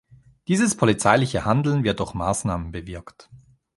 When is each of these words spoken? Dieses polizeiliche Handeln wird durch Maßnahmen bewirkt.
Dieses 0.47 0.73
polizeiliche 0.75 1.45
Handeln 1.45 1.83
wird 1.83 1.99
durch 1.99 2.15
Maßnahmen 2.15 2.71
bewirkt. 2.71 3.29